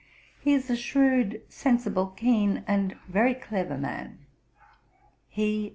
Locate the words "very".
3.07-3.35